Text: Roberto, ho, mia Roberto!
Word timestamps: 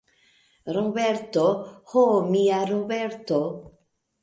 Roberto, 0.77 1.43
ho, 1.93 2.07
mia 2.33 2.65
Roberto! 2.73 3.41